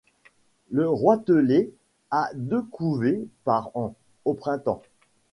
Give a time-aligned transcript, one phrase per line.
[0.71, 1.71] Le Roitelet
[2.09, 3.93] a deux couvées par an,
[4.25, 4.81] au printemps.